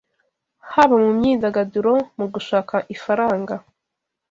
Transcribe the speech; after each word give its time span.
Haba 0.71 0.95
mu 1.03 1.11
myidagaduro 1.17 1.93
mu 2.17 2.25
gushaka 2.33 2.75
ifaranga 2.95 3.55